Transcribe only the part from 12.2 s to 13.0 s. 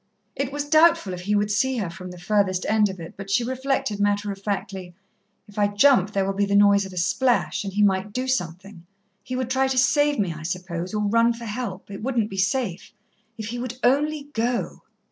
be safe.